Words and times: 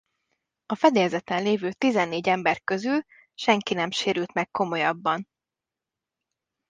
A 0.65 0.75
fedélzeten 0.75 1.43
lévő 1.43 1.71
tizennégy 1.71 2.27
ember 2.29 2.63
közül 2.63 3.05
senki 3.33 3.73
nem 3.73 3.91
sérült 3.91 4.33
meg 4.33 4.51
komolyabban. 4.51 5.27